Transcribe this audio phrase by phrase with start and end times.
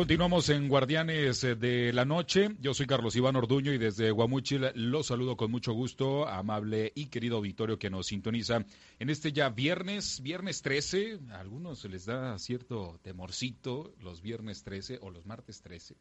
[0.00, 2.56] Continuamos en Guardianes eh, de la Noche.
[2.58, 7.08] Yo soy Carlos Iván Orduño y desde Guamuchil los saludo con mucho gusto, amable y
[7.08, 8.64] querido auditorio que nos sintoniza
[8.98, 11.18] en este ya viernes, viernes 13.
[11.32, 15.94] A algunos se les da cierto temorcito los viernes 13 o los martes 13.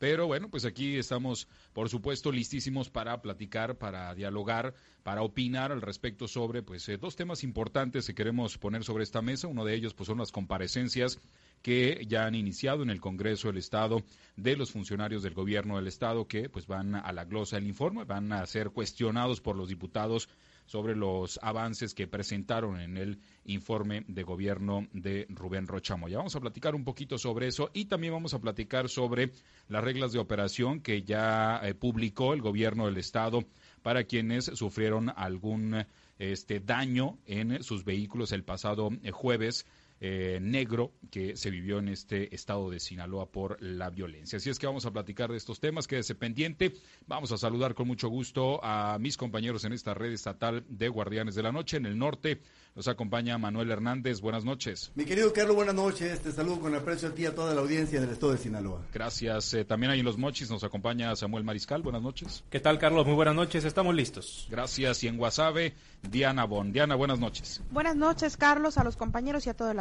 [0.00, 4.72] Pero bueno, pues aquí estamos, por supuesto, listísimos para platicar, para dialogar,
[5.02, 9.20] para opinar al respecto sobre pues eh, dos temas importantes que queremos poner sobre esta
[9.20, 9.46] mesa.
[9.46, 11.20] Uno de ellos pues son las comparecencias
[11.60, 14.02] que ya han iniciado en el Congreso del Estado
[14.36, 18.04] de los funcionarios del gobierno del Estado que pues van a la glosa del informe,
[18.04, 20.30] van a ser cuestionados por los diputados
[20.70, 26.08] sobre los avances que presentaron en el informe de gobierno de Rubén Rochamo.
[26.08, 29.32] Ya vamos a platicar un poquito sobre eso y también vamos a platicar sobre
[29.66, 33.42] las reglas de operación que ya eh, publicó el gobierno del estado
[33.82, 35.84] para quienes sufrieron algún
[36.20, 39.66] este daño en sus vehículos el pasado eh, jueves
[40.00, 44.38] eh, negro que se vivió en este estado de Sinaloa por la violencia.
[44.38, 46.72] Así es que vamos a platicar de estos temas, quédese pendiente.
[47.06, 51.34] Vamos a saludar con mucho gusto a mis compañeros en esta red estatal de Guardianes
[51.34, 51.76] de la Noche.
[51.76, 52.40] En el norte
[52.74, 54.20] nos acompaña Manuel Hernández.
[54.20, 54.90] Buenas noches.
[54.94, 56.20] Mi querido Carlos, buenas noches.
[56.20, 58.86] Te saludo con aprecio a ti y a toda la audiencia del estado de Sinaloa.
[58.94, 59.52] Gracias.
[59.54, 61.82] Eh, también ahí en Los Mochis nos acompaña Samuel Mariscal.
[61.82, 62.42] Buenas noches.
[62.48, 63.04] ¿Qué tal, Carlos?
[63.04, 63.64] Muy buenas noches.
[63.64, 64.46] Estamos listos.
[64.48, 65.04] Gracias.
[65.04, 65.74] Y en Guasave,
[66.08, 66.72] Diana Bon.
[66.72, 67.60] Diana, buenas noches.
[67.70, 69.78] Buenas noches, Carlos, a los compañeros y a todo el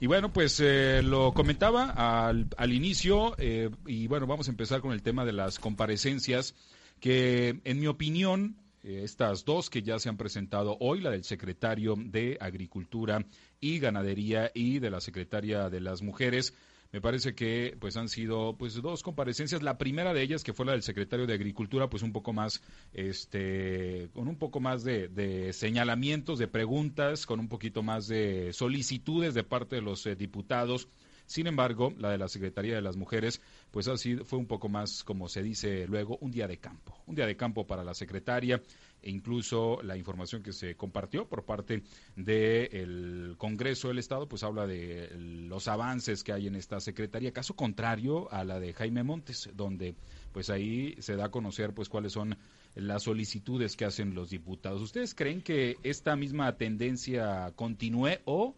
[0.00, 4.80] Y bueno, pues eh, lo comentaba al, al inicio, eh, y bueno, vamos a empezar
[4.80, 6.54] con el tema de las comparecencias,
[7.00, 11.24] que en mi opinión, eh, estas dos que ya se han presentado hoy, la del
[11.24, 13.26] secretario de Agricultura
[13.60, 16.54] y Ganadería y de la secretaria de las Mujeres,
[16.92, 19.62] me parece que pues han sido pues dos comparecencias.
[19.62, 22.62] La primera de ellas, que fue la del secretario de Agricultura, pues un poco más,
[22.92, 28.52] este, con un poco más de, de señalamientos, de preguntas, con un poquito más de
[28.52, 30.88] solicitudes de parte de los eh, diputados.
[31.30, 35.04] Sin embargo, la de la Secretaría de las Mujeres, pues así fue un poco más,
[35.04, 36.98] como se dice luego, un día de campo.
[37.06, 38.60] Un día de campo para la secretaria
[39.00, 41.84] e incluso la información que se compartió por parte
[42.16, 47.54] del Congreso del Estado, pues habla de los avances que hay en esta secretaría, caso
[47.54, 49.94] contrario a la de Jaime Montes, donde
[50.32, 52.36] pues ahí se da a conocer pues cuáles son
[52.74, 54.82] las solicitudes que hacen los diputados.
[54.82, 58.56] ¿Ustedes creen que esta misma tendencia continúe o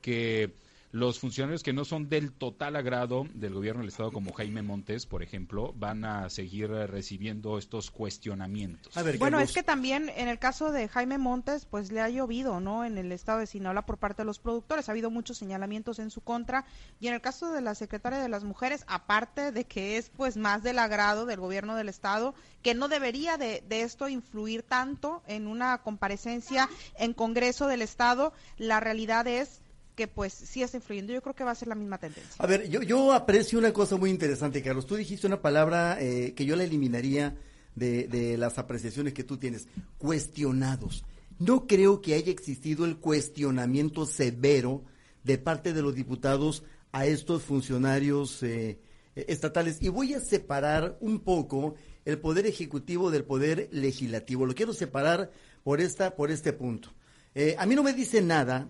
[0.00, 0.54] que
[0.94, 5.06] los funcionarios que no son del total agrado del gobierno del Estado, como Jaime Montes,
[5.06, 8.94] por ejemplo, van a seguir recibiendo estos cuestionamientos.
[9.18, 12.84] bueno, es que también en el caso de Jaime Montes, pues le ha llovido, ¿no?
[12.84, 14.88] En el Estado de Sinaloa por parte de los productores.
[14.88, 16.64] Ha habido muchos señalamientos en su contra.
[17.00, 20.36] Y en el caso de la secretaria de las Mujeres, aparte de que es pues
[20.36, 25.24] más del agrado del gobierno del Estado, que no debería de, de esto influir tanto
[25.26, 29.63] en una comparecencia en Congreso del Estado, la realidad es
[29.94, 31.12] que pues sí está influyendo.
[31.12, 32.34] Yo creo que va a ser la misma tendencia.
[32.38, 34.86] A ver, yo, yo aprecio una cosa muy interesante, Carlos.
[34.86, 37.36] Tú dijiste una palabra eh, que yo la eliminaría
[37.74, 39.68] de, de las apreciaciones que tú tienes.
[39.98, 41.04] Cuestionados.
[41.38, 44.84] No creo que haya existido el cuestionamiento severo
[45.24, 46.62] de parte de los diputados
[46.92, 48.78] a estos funcionarios eh,
[49.16, 49.82] estatales.
[49.82, 54.46] Y voy a separar un poco el poder ejecutivo del poder legislativo.
[54.46, 55.30] Lo quiero separar
[55.64, 56.90] por esta, por este punto.
[57.34, 58.68] Eh, a mí no me dice nada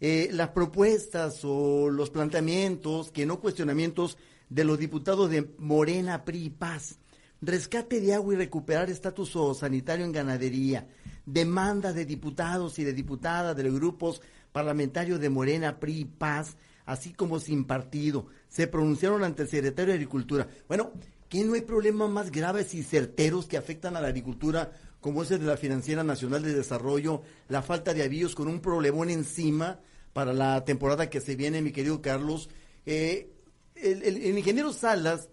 [0.00, 4.18] eh, las propuestas o los planteamientos, que no cuestionamientos
[4.48, 6.98] de los diputados de Morena, PRI y Paz.
[7.40, 10.88] Rescate de agua y recuperar estatus sanitario en ganadería.
[11.24, 16.56] Demanda de diputados y de diputadas de los grupos parlamentarios de Morena, PRI y Paz,
[16.86, 18.26] así como sin partido.
[18.48, 20.48] Se pronunciaron ante el secretario de Agricultura.
[20.68, 20.92] Bueno,
[21.28, 24.72] ¿qué no hay problemas más graves y certeros que afectan a la agricultura
[25.06, 28.58] como es el de la Financiera Nacional de Desarrollo, la falta de avíos con un
[28.58, 29.78] problemón encima
[30.12, 32.50] para la temporada que se viene, mi querido Carlos.
[32.84, 33.30] Eh,
[33.76, 35.28] el, ingeniero Salas,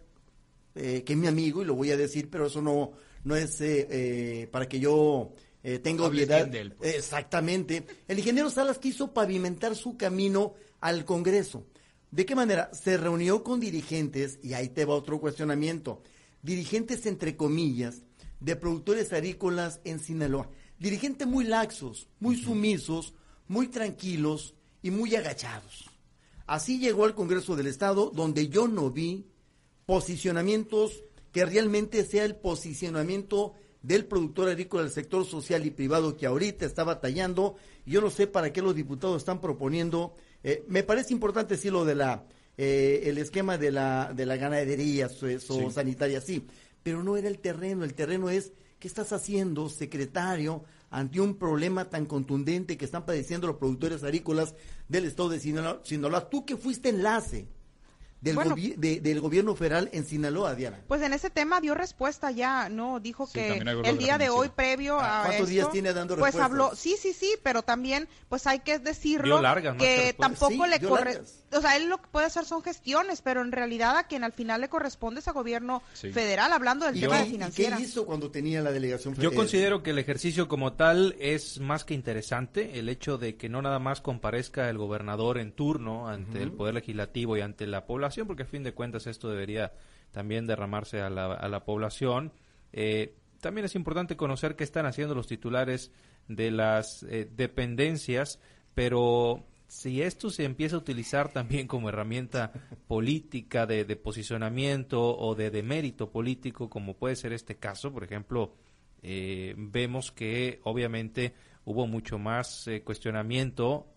[0.75, 2.91] eh, que es mi amigo, y lo voy a decir, pero eso no,
[3.23, 5.33] no es eh, para que yo
[5.81, 6.47] tenga obviedad.
[6.77, 6.93] Pues.
[6.93, 7.83] Exactamente.
[8.07, 11.65] El ingeniero Salas quiso pavimentar su camino al Congreso.
[12.11, 12.69] ¿De qué manera?
[12.75, 16.03] Se reunió con dirigentes, y ahí te va otro cuestionamiento,
[16.43, 18.03] dirigentes entre comillas,
[18.43, 20.49] de productores agrícolas en Sinaloa.
[20.77, 23.13] Dirigentes muy laxos, muy sumisos,
[23.47, 25.89] muy tranquilos y muy agachados.
[26.45, 29.25] Así llegó al Congreso del Estado, donde yo no vi
[29.85, 36.25] posicionamientos que realmente sea el posicionamiento del productor agrícola del sector social y privado que
[36.25, 37.55] ahorita está batallando.
[37.85, 40.15] Yo no sé para qué los diputados están proponiendo.
[40.43, 42.25] Eh, me parece importante sí lo de la
[42.55, 46.45] eh, el esquema de la de la ganadería so, sanitaria, sí,
[46.83, 51.89] pero no era el terreno, el terreno es ¿qué estás haciendo, secretario, ante un problema
[51.89, 54.55] tan contundente que están padeciendo los productores agrícolas
[54.89, 56.29] del estado de Sinaloa?
[56.29, 57.47] Tú que fuiste enlace
[58.23, 60.79] del, del gobierno federal en Sinaloa, Diana.
[60.87, 62.99] Pues en ese tema dio respuesta ya, ¿no?
[62.99, 66.75] Dijo que el día de hoy previo ah, a ¿Cuántos días tiene dando Pues habló,
[66.75, 69.41] sí, sí, sí, pero también pues hay que decirlo
[69.77, 73.51] que tampoco le corresponde, o sea, él lo que puede hacer son gestiones, pero en
[73.51, 77.25] realidad a quien al final le corresponde es a gobierno federal, hablando del tema de
[77.25, 77.77] financiera.
[77.77, 79.31] ¿Qué hizo cuando tenía la delegación federal?
[79.31, 83.49] Yo considero que el ejercicio como tal es más que interesante, el hecho de que
[83.49, 87.85] no nada más comparezca el gobernador en turno ante el Poder Legislativo y ante la
[87.85, 89.73] población, porque a fin de cuentas esto debería
[90.11, 92.31] también derramarse a la, a la población.
[92.71, 95.91] Eh, también es importante conocer qué están haciendo los titulares
[96.27, 98.39] de las eh, dependencias,
[98.73, 102.51] pero si esto se empieza a utilizar también como herramienta
[102.87, 108.53] política de, posicionamiento o de demérito político, como puede ser este caso, por ejemplo,
[109.01, 111.33] eh, vemos que obviamente
[111.65, 113.87] hubo mucho más cuestionamiento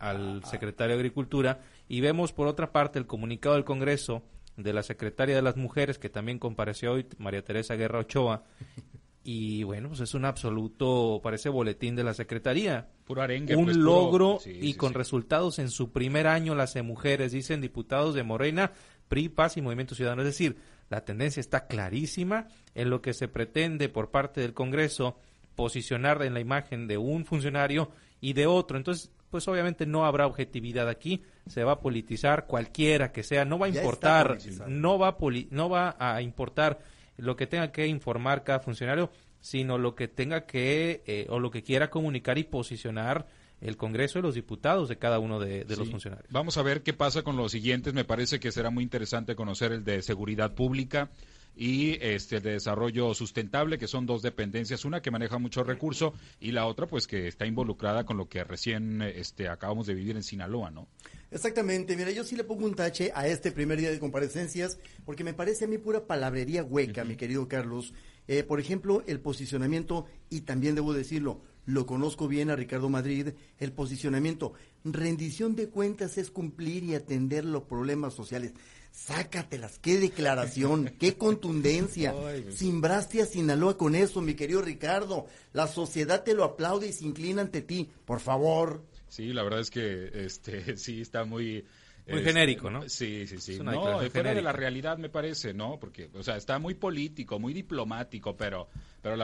[0.00, 4.22] al secretario de Agricultura y vemos por otra parte el comunicado del Congreso
[4.56, 8.44] de la secretaria de las Mujeres, que también compareció hoy, María Teresa Guerra Ochoa,
[9.30, 12.88] y bueno, pues es un absoluto, parece boletín de la Secretaría.
[13.04, 13.56] Puro arengue.
[13.56, 18.22] Un pues, logro y con resultados en su primer año las mujeres, dicen diputados de
[18.22, 18.72] Morena,
[19.08, 20.22] PRI, Paz y Movimiento Ciudadano.
[20.22, 20.56] Es decir,
[20.88, 25.18] la tendencia está clarísima en lo que se pretende por parte del Congreso
[25.54, 27.90] posicionar en la imagen de un funcionario
[28.22, 28.78] y de otro.
[28.78, 33.58] Entonces, pues obviamente no habrá objetividad aquí, se va a politizar cualquiera que sea, no
[33.58, 35.16] va a importar, no va a
[35.50, 36.80] no va a importar
[37.16, 39.10] lo que tenga que informar cada funcionario,
[39.40, 43.26] sino lo que tenga que eh, o lo que quiera comunicar y posicionar
[43.60, 46.30] el Congreso y los diputados de cada uno de, los funcionarios.
[46.30, 47.92] Vamos a ver qué pasa con los siguientes.
[47.92, 51.10] Me parece que será muy interesante conocer el de seguridad pública
[51.56, 56.52] y este de desarrollo sustentable, que son dos dependencias, una que maneja mucho recurso y
[56.52, 60.22] la otra pues que está involucrada con lo que recién este acabamos de vivir en
[60.22, 60.88] Sinaloa, ¿no?
[61.30, 65.24] Exactamente, mira, yo sí le pongo un tache a este primer día de comparecencias porque
[65.24, 67.92] me parece a mí pura palabrería hueca, mi querido Carlos.
[68.28, 73.28] Eh, por ejemplo, el posicionamiento, y también debo decirlo, lo conozco bien a Ricardo Madrid,
[73.58, 74.54] el posicionamiento,
[74.84, 78.54] rendición de cuentas es cumplir y atender los problemas sociales.
[78.98, 82.12] Sácatelas, qué declaración, qué contundencia.
[82.50, 85.26] Simbraste a Sinaloa con eso, mi querido Ricardo.
[85.52, 87.88] La sociedad te lo aplaude y se inclina ante ti.
[88.04, 88.84] Por favor.
[89.06, 91.64] Sí, la verdad es que este sí está muy
[92.08, 92.88] muy genérico, ¿no?
[92.88, 93.58] Sí, sí, sí.
[93.60, 95.78] No, fuera de la realidad me parece, ¿no?
[95.78, 98.68] Porque, o sea, está muy político, muy diplomático, pero,
[99.02, 99.16] pero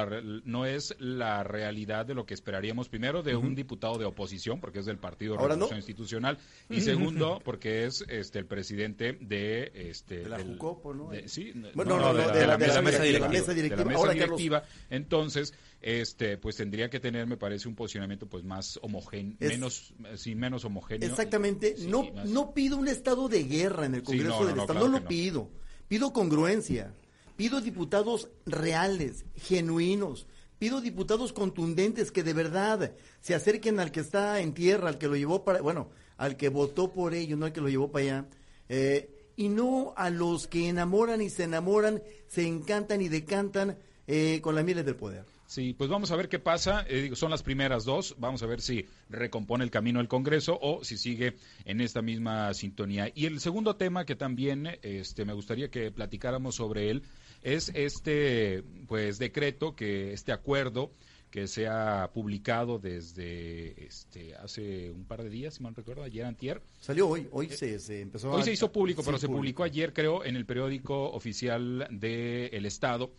[0.45, 4.81] no es la realidad de lo que esperaríamos, primero, de un diputado de oposición, porque
[4.81, 6.39] es del Partido Revolución Institucional,
[6.69, 9.73] y segundo, porque es este el presidente de...
[9.75, 11.11] Este, de la Jucopo, ¿no?
[11.27, 13.29] sí, bueno, no, no, de, la, mesa directiva.
[13.29, 14.65] De la mesa directiva.
[14.91, 20.35] Entonces, este, pues tendría que tener, me parece, un posicionamiento pues más homogéneo, menos, sí,
[20.35, 21.09] menos homogéneo.
[21.09, 21.75] Exactamente.
[21.89, 25.51] no, no pido un estado de guerra en el Congreso del Estado, no, lo pido.
[25.89, 26.95] Pido congruencia,
[27.37, 30.27] pido diputados reales, genuinos,
[30.59, 35.09] pido diputados contundentes que de verdad se acerquen al que está en tierra, al que
[35.09, 38.05] lo llevó para, bueno, al que votó por ello, no al que lo llevó para
[38.05, 38.29] allá.
[38.69, 43.77] Eh, y no a los que enamoran y se enamoran, se encantan y decantan
[44.07, 45.25] eh, con las mieles del poder.
[45.47, 46.85] Sí, pues vamos a ver qué pasa.
[46.89, 48.17] Eh, son las primeras dos.
[48.19, 52.53] Vamos a ver si recompone el camino el Congreso o si sigue en esta misma
[52.55, 53.13] sintonía.
[53.15, 57.03] Y el segundo tema que también este, me gustaría que platicáramos sobre él
[57.45, 60.91] es este pues decreto, que este acuerdo
[61.31, 66.25] que se ha publicado desde este hace un par de días, si mal recuerdo, ayer
[66.25, 66.63] antier.
[66.81, 70.37] Salió hoy, hoy se, empezó Hoy se hizo público, pero se publicó ayer, creo, en
[70.37, 73.13] el periódico oficial del Estado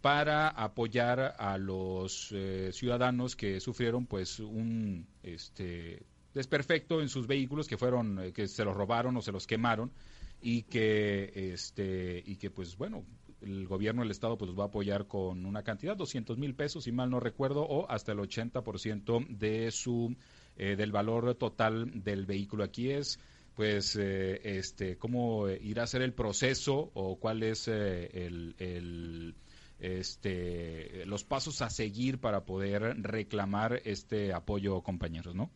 [0.00, 6.02] para apoyar a los eh, ciudadanos que sufrieron pues un este
[6.34, 9.92] desperfecto en sus vehículos que fueron eh, que se los robaron o se los quemaron
[10.42, 13.02] y que este y que pues bueno
[13.44, 16.84] el gobierno del estado pues los va a apoyar con una cantidad 200 mil pesos
[16.84, 20.16] si mal no recuerdo o hasta el 80% de su
[20.56, 23.20] eh, del valor total del vehículo aquí es
[23.54, 28.54] pues este cómo irá a ser el proceso o cuál es el
[29.84, 35.50] este, los pasos a seguir para poder reclamar este apoyo, compañeros, ¿no?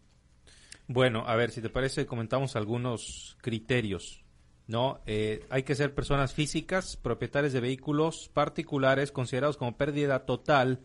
[0.86, 4.24] Bueno, a ver, si te parece, comentamos algunos criterios.
[4.68, 5.00] ¿No?
[5.06, 10.80] Eh, hay que ser personas físicas, propietarios de vehículos particulares considerados como pérdida total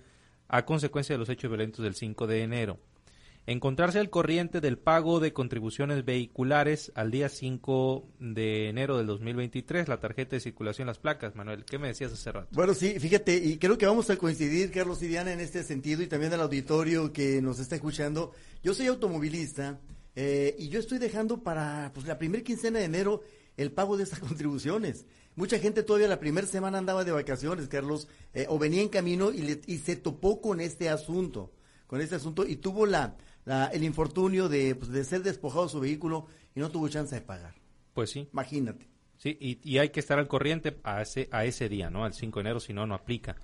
[0.47, 2.79] a consecuencia de los hechos violentos del 5 de enero
[3.45, 9.87] encontrarse al corriente del pago de contribuciones vehiculares al día 5 de enero del 2023,
[9.87, 11.35] la tarjeta de circulación, las placas.
[11.35, 12.47] Manuel, ¿qué me decías hace rato?
[12.51, 16.01] Bueno, sí, fíjate, y creo que vamos a coincidir, Carlos y Diana, en este sentido,
[16.01, 18.31] y también al auditorio que nos está escuchando.
[18.63, 19.79] Yo soy automovilista
[20.15, 23.21] eh, y yo estoy dejando para pues, la primera quincena de enero
[23.57, 25.05] el pago de esas contribuciones.
[25.35, 29.31] Mucha gente todavía la primera semana andaba de vacaciones, Carlos, eh, o venía en camino
[29.31, 31.51] y, le- y se topó con este asunto,
[31.87, 35.69] con este asunto y tuvo la, la- el infortunio de, pues, de ser despojado de
[35.71, 37.55] su vehículo y no tuvo chance de pagar.
[37.95, 38.87] Pues sí, Imagínate.
[39.17, 42.05] sí, y, y hay que estar al corriente a ese, a ese día, ¿no?
[42.05, 43.35] Al 5 de enero, si no, no aplica.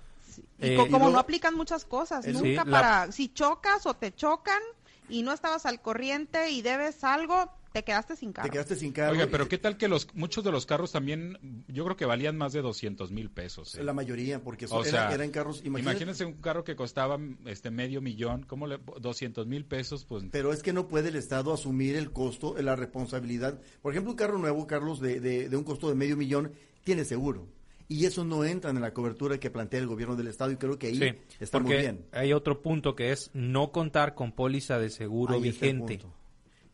[0.58, 3.84] Y Eh, y como luego- no aplican muchas cosas, nunca Sí, la- para, si chocas
[3.86, 4.60] o te chocan
[5.08, 8.46] y no estabas al corriente y debes algo, te quedaste sin carro.
[8.48, 9.12] Te quedaste sin carro.
[9.12, 12.36] Oiga, pero qué tal que los muchos de los carros también, yo creo que valían
[12.36, 13.74] más de 200 mil pesos.
[13.76, 13.84] eh?
[13.84, 17.70] La mayoría, porque O sea, eran, eran carros, imagínate, Imagínense un carro que costaba este
[17.70, 20.04] medio millón, ¿cómo le 200 mil pesos?
[20.04, 23.60] Pues Pero es que no puede el Estado asumir el costo, la responsabilidad.
[23.82, 26.52] Por ejemplo, un carro nuevo, Carlos, de, de, de un costo de medio millón,
[26.84, 27.46] tiene seguro.
[27.88, 30.78] Y eso no entra en la cobertura que plantea el gobierno del Estado y creo
[30.78, 32.06] que ahí Sí, está muy bien.
[32.12, 35.98] hay otro punto que es no contar con póliza de seguro Ahí está el vigente.
[35.98, 36.16] punto.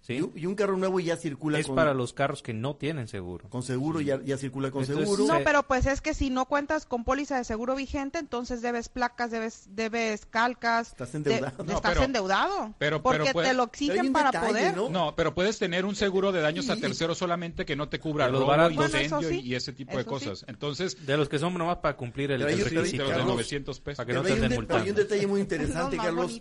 [0.06, 0.14] ¿Sí?
[0.14, 2.76] Y, un- y un carro nuevo ya circula Es con, para los carros que no
[2.76, 3.48] tienen seguro.
[3.48, 5.26] con seguro, ya, ya circula con Entonces, seguro.
[5.32, 8.88] No, pero pues es que si no cuentas con póliza de seguro vigente, entonces debes
[8.88, 10.88] placas, debes debes calcas.
[10.88, 11.64] Estás endeudado.
[11.64, 12.74] No, estás pero- endeudado.
[12.78, 14.76] pero- porque pero puede- te lo exigen para detalle, poder.
[14.76, 14.88] ¿no?
[14.90, 18.28] No, pero puedes tener un seguro de daños a terceros solamente que no te cubra
[18.28, 18.76] los robo, baratos.
[18.76, 20.40] Bueno, incendio y- sí, y ese tipo de cosas.
[20.40, 20.44] sí.
[20.48, 22.68] Entonces, De los que son nomás para cumplir el, el requisito.
[22.70, 23.96] de los de Carlos, 900 pesos.
[23.96, 25.00] para que no te hay, un anden de- hay un multando.
[25.02, 26.32] detalle muy interesante, Carlos.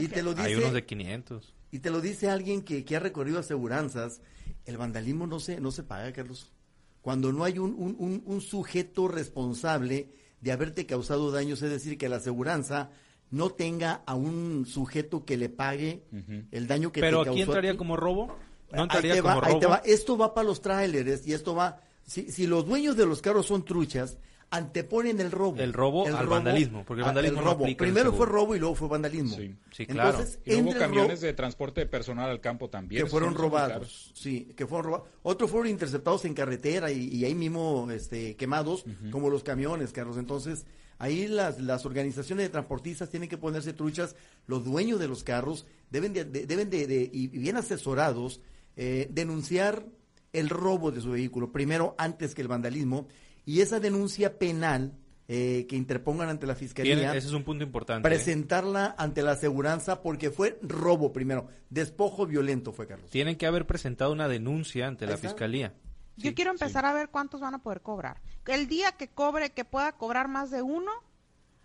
[0.00, 1.54] y te lo Hay unos de 500.
[1.72, 4.20] Y te lo dice alguien que, que ha recorrido aseguranzas.
[4.64, 6.52] El vandalismo no se no se paga, Carlos.
[7.00, 10.08] Cuando no hay un, un, un, un sujeto responsable
[10.40, 12.90] de haberte causado daños, es decir, que la aseguranza
[13.30, 16.04] no tenga a un sujeto que le pague
[16.50, 17.32] el daño que Pero te causó.
[17.32, 18.26] aquí a entraría como robo.
[18.70, 19.82] No Ahí entraría te va, ahí te va.
[19.84, 21.80] Esto va para los tráileres y esto va.
[22.06, 24.18] Si, si los dueños de los carros son truchas,
[24.52, 25.58] anteponen el robo.
[25.58, 27.66] El robo al vandalismo, porque el vandalismo no robo.
[27.66, 29.34] el Primero fue robo y luego fue vandalismo.
[29.36, 29.54] Sí.
[29.72, 30.10] Sí, claro.
[30.10, 33.02] Entonces, y hubo el camiones robo- de transporte de personal al campo también.
[33.02, 35.08] que fueron robados, sí, que fueron robados.
[35.22, 40.18] Otros fueron interceptados en carretera y, y ahí mismo este, quemados, como los camiones, Carlos.
[40.18, 40.66] Entonces,
[40.98, 44.14] ahí las, las organizaciones de transportistas tienen que ponerse truchas,
[44.46, 48.40] los dueños de los carros deben de, de- deben de, de- y bien asesorados,
[48.76, 49.86] eh, denunciar
[50.32, 53.06] el robo de su vehículo, primero antes que el vandalismo,
[53.44, 54.92] y esa denuncia penal
[55.28, 58.06] eh, que interpongan ante la fiscalía Tiene- ese es un punto importante.
[58.06, 58.10] ¿eh?
[58.10, 63.08] presentarla ante la aseguranza porque fue robo primero, despojo violento fue Carlos.
[63.10, 65.28] Tienen que haber presentado una denuncia ante la está.
[65.28, 65.72] fiscalía.
[66.16, 68.20] Yo Sí, quiero empezar a ver cuántos van a poder cobrar.
[68.46, 70.90] El día que cobre, que pueda cobrar más de uno,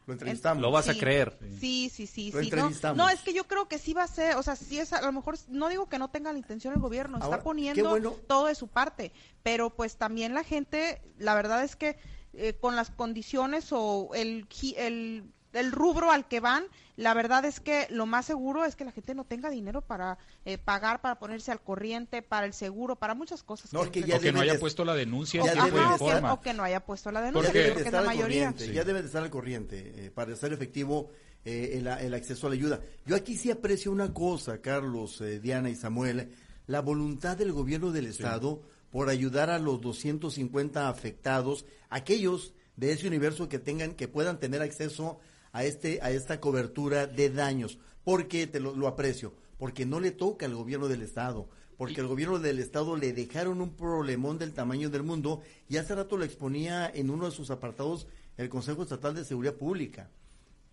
[0.08, 0.62] Lo entrevistamos.
[0.62, 1.38] Lo vas a creer.
[1.60, 2.50] Sí, sí, sí, Lo sí.
[2.50, 2.98] No, entrevistamos.
[2.98, 5.02] no, es que yo creo que sí va a ser, o sea, sí es, a
[5.02, 8.16] lo mejor, no digo que no tenga la intención el gobierno, Ahora, está poniendo bueno.
[8.26, 9.12] todo de su parte,
[9.44, 11.98] pero pues también la gente, la verdad es que
[12.34, 14.48] eh, con las condiciones o el,
[14.78, 15.26] el,
[15.60, 18.92] el rubro al que van, la verdad es que lo más seguro es que la
[18.92, 23.14] gente no tenga dinero para eh, pagar, para ponerse al corriente, para el seguro, para
[23.14, 23.72] muchas cosas.
[23.74, 25.58] No, es que se- ya O que no haya de- puesto la denuncia ya en
[25.58, 26.34] debe tiempo y de o, que, forma.
[26.34, 28.54] o que no haya puesto la denuncia, Porque- es la mayoría.
[28.56, 31.12] ya debe de estar al corriente eh, para ser efectivo
[31.46, 32.82] eh, el, el acceso a la ayuda.
[33.06, 36.32] Yo aquí sí aprecio una cosa, Carlos, eh, Diana y Samuel,
[36.66, 38.62] la voluntad del gobierno del Estado
[38.92, 44.62] por ayudar a los 250 afectados, aquellos de ese universo que tengan, que puedan tener
[44.62, 45.18] acceso a
[45.54, 47.80] este, a esta cobertura de daños.
[48.04, 49.34] porque te lo, lo aprecio?
[49.58, 53.60] Porque no le toca al gobierno del Estado, porque el gobierno del Estado le dejaron
[53.62, 57.50] un problemón del tamaño del mundo y hace rato lo exponía en uno de sus
[57.52, 60.10] apartados el Consejo Estatal de Seguridad Pública.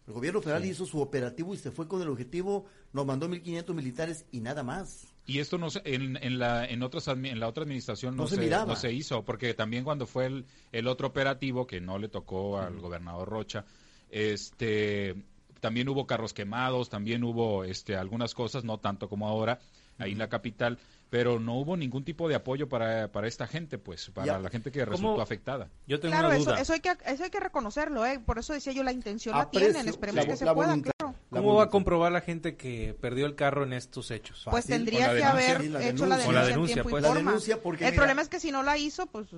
[0.07, 3.73] El gobierno federal hizo su operativo y se fue con el objetivo, nos mandó 1.500
[3.75, 5.07] militares y nada más.
[5.27, 8.29] Y esto no se, en, en la en otras en la otra administración no, No
[8.29, 8.67] se se, miraba.
[8.67, 12.59] no se hizo porque también cuando fue el, el otro operativo que no le tocó
[12.59, 13.65] al gobernador Rocha,
[14.15, 15.17] este
[15.61, 19.59] también hubo carros quemados, también hubo este algunas cosas, no tanto como ahora
[19.99, 20.79] ahí en la capital,
[21.09, 24.39] pero no hubo ningún tipo de apoyo para, para esta gente, pues, para Ya.
[24.41, 24.91] la gente que ¿Cómo?
[24.93, 25.71] resultó afectada.
[25.87, 26.61] Yo tengo Claro, una eso, duda.
[26.61, 28.19] eso, hay que, eso hay que reconocerlo, ¿eh?
[28.19, 30.69] Por eso decía yo, la intención la Aprecio tienen, esperemos la- que se la pueda,
[30.71, 30.91] voluntad.
[30.99, 31.15] claro.
[31.31, 34.47] La ¿Cómo va a comprobar la gente que perdió el carro en estos hechos?
[34.51, 36.33] Pues tendría que la haber la hecho la denuncia.
[36.33, 37.03] La en tiempo y pues.
[37.03, 37.31] La forma.
[37.31, 39.29] denuncia, porque El mira- problema es que si no la hizo, pues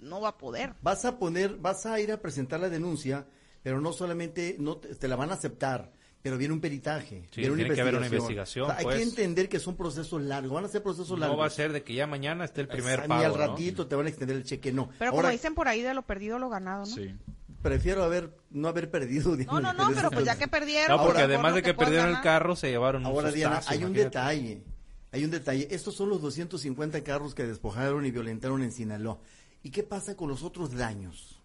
[0.00, 0.74] no va a poder.
[0.82, 3.26] Vas a poner, vas a ir a presentar la denuncia,
[3.66, 5.90] pero no solamente, no te, te la van a aceptar,
[6.22, 8.70] pero viene un peritaje, Sí, viene una tiene que haber una investigación.
[8.70, 8.96] hay pues.
[8.98, 11.36] que entender que son procesos largos, van a ser procesos largos.
[11.36, 13.38] No va a ser de que ya mañana esté el primer Ni pago, al ¿no?
[13.38, 14.90] ratito te van a extender el cheque, no.
[15.00, 16.94] Pero Ahora, como dicen por ahí, de lo perdido lo ganado, ¿no?
[16.94, 17.12] Sí.
[17.60, 19.36] prefiero haber, no haber perdido.
[19.36, 20.96] No, no, no, pero pues ya que perdieron.
[20.96, 23.92] No, porque además de que perdieron el carro, se llevaron un Ahora, Diana, hay un
[23.92, 24.62] detalle.
[25.10, 25.66] Hay un detalle.
[25.72, 29.18] Estos son los 250 carros que despojaron y violentaron en Sinaloa.
[29.64, 31.35] ¿Y qué pasa con los otros daños?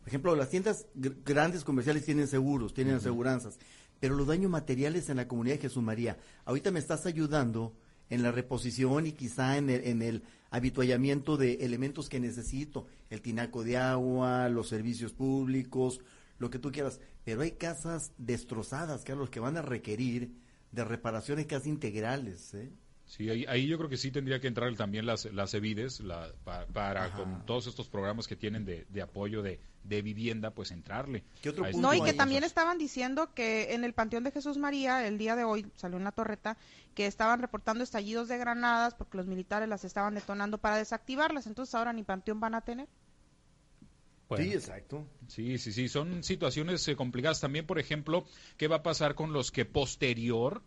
[0.00, 3.58] Por ejemplo, las tiendas gr- grandes comerciales tienen seguros, tienen aseguranzas,
[4.00, 6.18] pero los daños materiales en la comunidad de Jesús María.
[6.44, 7.74] Ahorita me estás ayudando
[8.08, 13.20] en la reposición y quizá en el, en el habituallamiento de elementos que necesito, el
[13.20, 16.00] tinaco de agua, los servicios públicos,
[16.38, 16.98] lo que tú quieras.
[17.24, 20.32] Pero hay casas destrozadas, Carlos, que van a requerir
[20.72, 22.54] de reparaciones casi integrales.
[22.54, 22.70] ¿eh?
[23.10, 27.10] Sí, ahí, yo creo que sí tendría que entrar también las, las EVIDES la, para
[27.10, 31.24] con todos estos programas que tienen de, de apoyo de, de, vivienda, pues entrarle.
[31.74, 35.34] no, y que también estaban diciendo que en el Panteón de Jesús María, el día
[35.34, 36.56] de hoy, salió en la torreta,
[36.94, 41.74] que estaban reportando estallidos de granadas porque los militares las estaban detonando para desactivarlas, entonces
[41.74, 42.86] ahora ni Panteón van a tener.
[44.36, 45.04] Sí, exacto.
[45.26, 47.40] Sí, sí, sí, son situaciones eh, complicadas.
[47.40, 48.24] También, por ejemplo,
[48.56, 50.62] ¿qué va a pasar con los que posterior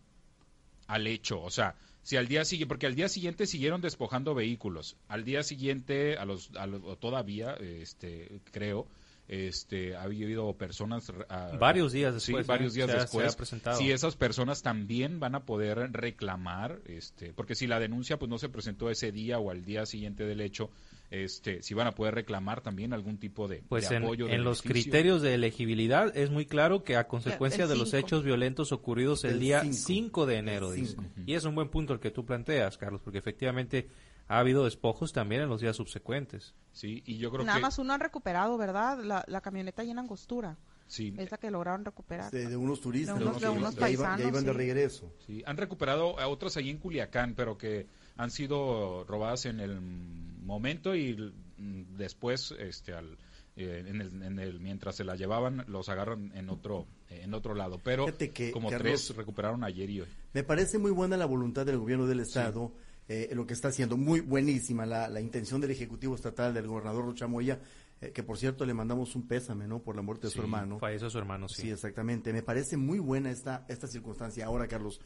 [0.87, 4.97] al hecho, o sea, si al día siguiente, porque al día siguiente siguieron despojando vehículos,
[5.07, 6.67] al día siguiente, a los, a
[6.97, 8.87] todavía, este, creo,
[9.33, 11.11] este, ha habido personas
[11.59, 13.35] varios días después, sí, varios días después,
[13.77, 18.37] si esas personas también van a poder reclamar, este, porque si la denuncia pues no
[18.37, 20.69] se presentó ese día o al día siguiente del hecho,
[21.09, 24.29] este, si van a poder reclamar también algún tipo de, pues en, apoyo.
[24.29, 28.71] en los criterios de elegibilidad es muy claro que a consecuencia de los hechos violentos
[28.71, 30.97] ocurridos el, día 5 de enero, dice.
[31.25, 33.87] Y es un buen punto el que tú planteas, Carlos, porque efectivamente
[34.27, 36.53] ha habido despojos también en los días subsecuentes.
[36.71, 38.99] Sí, y yo creo Nada más uno han recuperado, ¿verdad?
[39.27, 40.57] La, camioneta llena angostura.
[40.87, 41.13] Sí.
[41.17, 42.31] Esa que lograron recuperar.
[42.31, 43.17] De, unos turistas.
[43.17, 44.19] De unos, paisanos.
[44.19, 45.11] Ya iban, de regreso.
[45.25, 47.87] Sí, han recuperado a otras allí en Culiacán, pero que
[48.17, 53.17] han sido robadas en el momento y mm, después este al
[53.55, 58.07] eh, en, el, mientras se la llevaban los agarran en otro en otro lado pero
[58.51, 62.21] como tres recuperaron ayer y hoy me parece muy buena la voluntad del gobierno del
[62.21, 62.71] estado
[63.07, 63.97] eh, lo que está haciendo.
[63.97, 67.59] Muy buenísima la, la, intención del ejecutivo estatal del gobernador Rochamoya
[68.01, 70.79] eh, que por cierto le mandamos un pésame no por la muerte de su hermano.
[70.79, 71.71] falleció su hermano sí sí.
[71.71, 72.33] exactamente.
[72.33, 74.45] Me parece muy buena esta esta circunstancia.
[74.45, 74.99] Ahora Carlos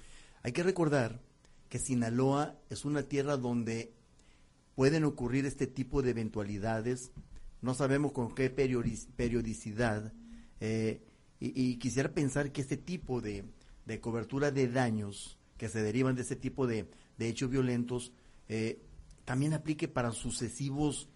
[0.44, 1.20] hay que recordar
[1.70, 3.94] que Sinaloa es una tierra donde
[4.76, 7.12] pueden ocurrir este tipo de eventualidades,
[7.62, 10.14] no sabemos con qué periodicidad,
[10.60, 11.02] eh,
[11.40, 13.44] y, quisiera pensar que este tipo de,
[13.86, 18.12] de, cobertura de daños que se derivan de ese tipo de, de hechos violentos
[18.50, 18.82] eh,
[19.26, 21.10] también aplique para sucesivos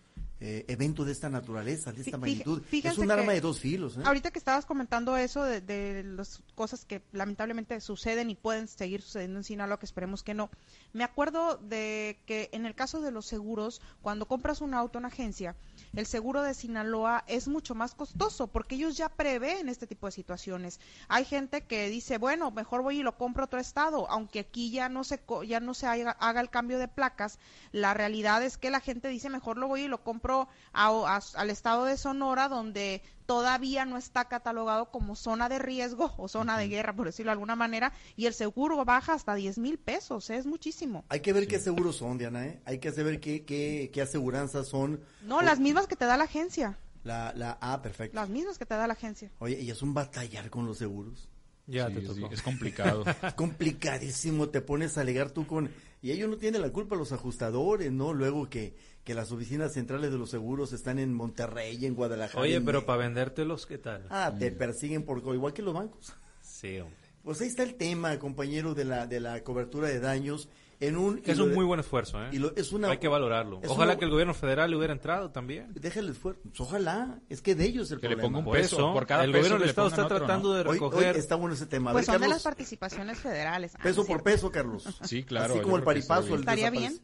[0.43, 2.63] eh, evento de esta naturaleza, de esta magnitud.
[2.71, 3.95] Es un arma de dos filos.
[3.95, 4.01] ¿eh?
[4.03, 9.37] Ahorita que estabas comentando eso de, las cosas que lamentablemente suceden y pueden seguir sucediendo
[9.37, 10.49] en Sinaloa, que esperemos que no.
[10.93, 15.05] Me acuerdo de que en el caso de los seguros, cuando compras un auto en
[15.05, 15.55] agencia,
[15.93, 20.11] el seguro de Sinaloa es mucho más costoso porque ellos ya prevén este tipo de
[20.11, 20.79] situaciones.
[21.07, 24.71] Hay gente que dice, bueno, mejor voy y lo compro a otro estado, aunque aquí
[24.71, 27.37] ya no se ya no se haga, haga el cambio de placas.
[27.71, 30.30] La realidad es que la gente dice, mejor lo voy y lo compro
[30.73, 36.57] al estado de Sonora, donde todavía no está catalogado como zona de riesgo o zona
[36.57, 40.29] de guerra, por decirlo de alguna manera, y el seguro baja hasta 10 mil pesos,
[40.29, 41.05] es muchísimo.
[41.09, 42.61] Hay que ver qué seguros son, Diana, ¿eh?
[42.65, 45.01] hay que saber qué, qué, qué aseguranzas son.
[45.23, 46.77] No, las mismas que te da la agencia.
[47.03, 48.15] La, la, ah, perfecto.
[48.15, 49.31] Las mismas que te da la agencia.
[49.39, 51.29] Oye, ¿y es un batallar con los seguros?
[51.67, 52.29] Ya te tocó.
[52.31, 53.05] es complicado.
[53.35, 55.71] Complicadísimo, te pones a alegar tú con...
[56.01, 58.13] Y ellos no tienen la culpa, los ajustadores, ¿no?
[58.13, 62.41] Luego que, que las oficinas centrales de los seguros están en Monterrey, en Guadalajara.
[62.41, 64.07] Oye, pero para vendértelos, ¿qué tal?
[64.09, 65.19] Ah, te persiguen por...
[65.19, 66.13] Igual que los bancos.
[66.41, 66.97] Sí, hombre.
[67.23, 70.49] Pues ahí está el tema, compañero, de la, de la cobertura de daños
[70.89, 72.29] un, es un muy buen esfuerzo, ¿eh?
[72.55, 73.61] es una, Hay que valorarlo.
[73.67, 75.71] Ojalá que el gobierno federal le hubiera entrado también.
[75.73, 76.41] Deja el esfuerzo.
[76.43, 77.19] Pues ojalá.
[77.29, 78.91] Es que de ellos el que le ponga un peso.
[78.93, 81.15] Por cada el gobierno del Estado está tratando de recoger.
[81.17, 81.91] está bueno ese tema.
[81.91, 83.73] Pues son de las participaciones federales.
[83.75, 84.83] Ah, peso por peso, Carlos.
[85.11, 85.55] Sí, claro.
[85.55, 86.35] Así como el paripaso.
[86.35, 87.01] Estaría bien.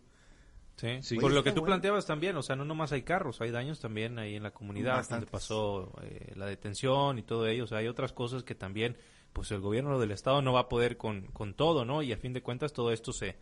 [0.77, 1.17] Sí, sí.
[1.17, 4.19] por lo que tú planteabas también, o sea, no nomás hay carros, hay daños también
[4.19, 7.87] ahí en la comunidad donde pasó eh, la detención y todo ello, o sea, hay
[7.87, 8.95] otras cosas que también,
[9.33, 12.03] pues el gobierno del estado no va a poder con, con todo, ¿no?
[12.03, 13.37] Y a fin de cuentas todo esto se,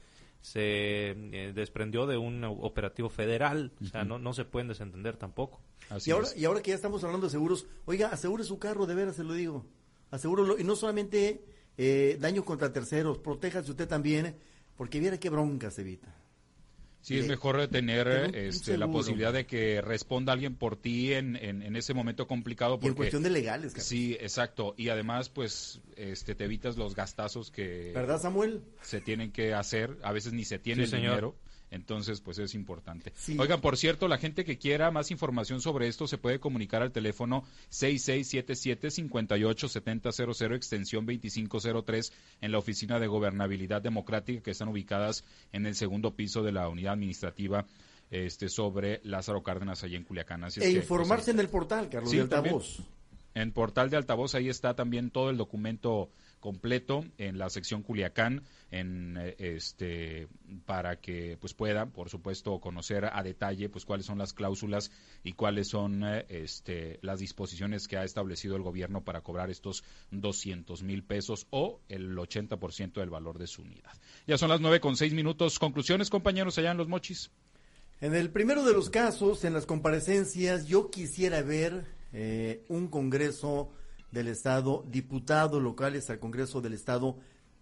[0.45, 5.59] se eh, desprendió de un operativo federal, o sea, no, no se pueden desentender tampoco.
[6.05, 8.93] y, ahora, y ahora que ya estamos hablando de seguros, oiga, asegure su carro, de
[8.93, 9.65] veras se lo digo,
[10.11, 11.43] asegúrelo, y no solamente
[11.79, 14.35] eh, daños contra terceros, protéjase usted también,
[14.77, 16.15] porque viera qué bronca se evita.
[17.05, 21.75] Sí, es mejor tener este, la posibilidad de que responda alguien por ti en, en,
[21.75, 22.79] ese momento complicado.
[22.79, 23.73] Porque, en cuestión de legales.
[23.73, 24.73] Sí, exacto.
[24.75, 27.91] Y además, pues, este, te evitas los gastazos que...
[27.93, 28.63] ¿Verdad, Samuel?
[28.81, 29.99] Se tienen que hacer.
[30.01, 31.35] A veces ni se tiene el dinero.
[31.75, 33.11] Entonces, pues es importante.
[33.37, 36.93] Oigan, por cierto, la gente que quiera más información sobre esto se puede comunicar al
[36.93, 45.75] teléfono 6677-587000, extensión 2503, en la Oficina de Gobernabilidad Democrática, que están ubicadas en el
[45.75, 47.65] segundo piso de la unidad administrativa
[48.09, 50.45] este, sobre Lázaro Cárdenas, allá en Culiacán.
[50.45, 52.21] e informarse pues, en el portal, Carlos, sí,
[53.33, 56.09] En portal de altavoz ahí está también todo el documento
[56.45, 60.27] completo en la sección Culiacán en eh, este
[60.67, 64.91] para que pues pueda por supuesto conocer a detalle pues cuáles son las cláusulas
[65.23, 69.83] y cuáles son eh, este las disposiciones que ha establecido el gobierno para cobrar estos
[70.11, 73.93] 200 mil pesos o el 80% del valor de su unidad.
[74.27, 75.57] Ya son las nueve con seis minutos.
[75.57, 77.31] Conclusiones, compañeros, allá en Los Mochis.
[78.01, 83.71] En el primero de los casos, en las comparecencias, yo quisiera ver eh, un Congreso
[84.15, 87.19] del Estado, diputados locales al Congreso del Estado,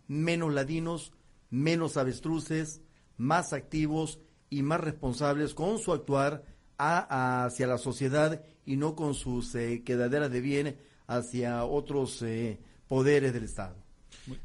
[0.07, 1.11] menos ladinos,
[1.49, 2.81] menos avestruces,
[3.17, 6.45] más activos y más responsables con su actuar
[6.77, 13.33] hacia la sociedad y no con sus eh, quedaderas de bien hacia otros eh, poderes
[13.33, 13.82] del Estado.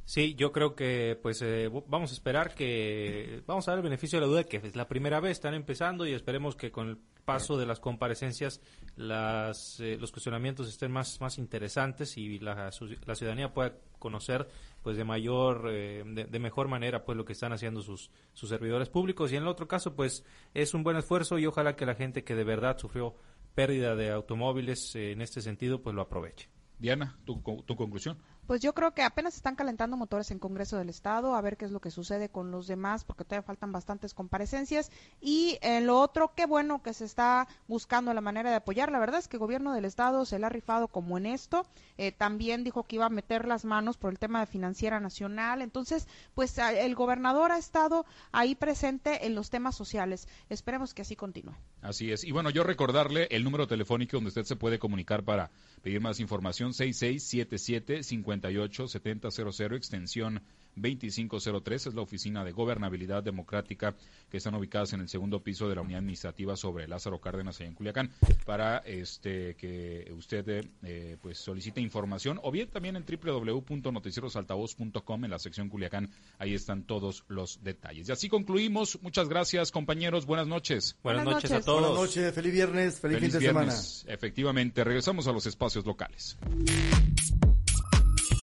[0.04, 4.18] Sí, yo creo que pues eh, vamos a esperar que vamos a dar el beneficio
[4.18, 6.98] de la duda que es la primera vez están empezando y esperemos que con el
[7.24, 8.60] paso de las comparecencias
[8.96, 12.70] las, eh, los cuestionamientos estén más más interesantes y la,
[13.06, 14.48] la ciudadanía pueda conocer
[14.82, 18.88] pues de mayor eh, de, mejor manera pues lo que están haciendo sus sus servidores
[18.88, 21.94] públicos y en el otro caso pues es un buen esfuerzo y ojalá que la
[21.94, 23.14] gente que de verdad sufrió
[23.54, 26.48] pérdida de automóviles en este sentido pues lo aproveche.
[26.78, 28.18] Diana, tu, tu conclusión.
[28.48, 31.66] Pues yo creo que apenas están calentando motores en Congreso del Estado, a ver qué
[31.66, 34.90] es lo que sucede con los demás, porque todavía faltan bastantes comparecencias.
[35.20, 38.90] Y en lo otro, qué bueno que se está buscando la manera de apoyar.
[38.90, 41.66] La verdad es que el gobierno del Estado se le ha rifado como en esto.
[41.98, 45.61] Eh, también dijo que iba a meter las manos por el tema de financiera nacional.
[45.61, 50.26] Entonces, pues el gobernador ha estado ahí presente en los temas sociales.
[50.48, 51.52] Esperemos que así continúe.
[51.82, 52.24] Así es.
[52.24, 55.50] Y bueno, yo recordarle el número telefónico donde usted se puede comunicar para
[55.82, 58.02] pedir más información, 6677
[58.40, 60.42] 587000, extensión
[60.83, 63.94] 2503 es la oficina de gobernabilidad democrática
[64.31, 67.74] que están ubicadas en el segundo piso de la unidad administrativa sobre Lázaro Cárdenas en
[67.74, 68.11] Culiacán
[68.46, 75.38] para este que usted eh, pues solicite información o bien también en www.noticierosaltavoz.com en la
[75.38, 80.96] sección Culiacán ahí están todos los detalles y así concluimos muchas gracias compañeros buenas noches
[81.03, 83.74] buenas, noches, a todos buenas noches feliz viernes feliz, fin de semana
[84.07, 86.37] efectivamente regresamos a los espacios locales